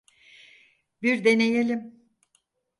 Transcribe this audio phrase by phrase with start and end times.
[1.01, 2.05] Bir deneyelim.